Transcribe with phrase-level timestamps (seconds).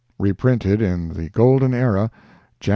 [0.17, 2.09] [reprinted in the Golden Era,
[2.59, 2.69] JAN.